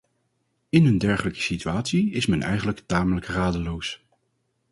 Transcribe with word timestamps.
In 0.69 0.85
een 0.85 0.97
dergelijke 0.97 1.41
situatie 1.41 2.11
is 2.11 2.25
men 2.25 2.41
eigenlijk 2.41 2.79
tamelijk 2.85 3.25
radeloos. 3.25 4.03